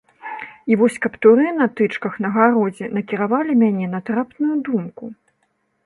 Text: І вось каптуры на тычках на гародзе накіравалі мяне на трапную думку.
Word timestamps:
І 0.71 0.77
вось 0.81 0.97
каптуры 1.03 1.45
на 1.59 1.67
тычках 1.81 2.17
на 2.27 2.33
гародзе 2.39 2.85
накіравалі 2.99 3.51
мяне 3.63 3.87
на 3.97 4.05
трапную 4.09 4.55
думку. 4.69 5.03